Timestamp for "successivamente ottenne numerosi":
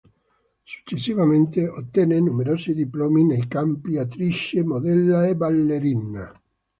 0.63-2.73